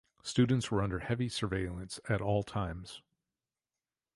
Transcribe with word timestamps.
Students 0.23 0.71
were 0.71 0.81
under 0.81 0.97
heavy 0.97 1.29
surveillance 1.29 1.99
at 2.09 2.21
all 2.21 2.41
times. 2.41 3.03